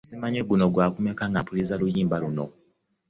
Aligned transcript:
Simanyi 0.07 0.39
guno 0.41 0.47
mulundi 0.61 0.73
gw'akumeka 0.73 1.23
nga 1.29 1.39
mpuliriza 1.43 1.73
luno 1.79 1.85
oluyimba? 1.87 2.47